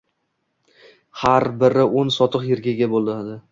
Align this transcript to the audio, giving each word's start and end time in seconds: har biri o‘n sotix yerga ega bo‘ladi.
har 1.25 1.45
biri 1.65 1.85
o‘n 2.01 2.11
sotix 2.17 2.51
yerga 2.51 2.75
ega 2.75 2.91
bo‘ladi. 2.97 3.41